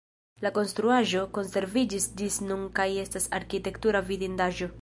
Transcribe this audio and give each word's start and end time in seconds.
La 0.45 0.51
konstruaĵo 0.53 1.21
konserviĝis 1.35 2.09
ĝis 2.23 2.39
nun 2.49 2.67
kaj 2.81 2.89
estas 3.05 3.31
arkitektura 3.41 4.07
vidindaĵo. 4.13 4.77